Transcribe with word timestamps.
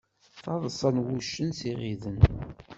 Taḍsa 0.43 0.89
n 0.95 1.01
wuccen 1.03 1.49
s 1.57 1.59
iɣiden. 1.71 2.17